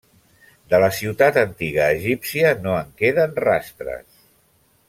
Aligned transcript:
De 0.73 0.79
la 0.83 0.87
ciutat 0.99 1.37
antiga 1.43 1.85
egípcia 1.99 2.57
no 2.65 2.75
en 2.81 2.91
queden 3.03 3.41
rastres. 3.49 4.09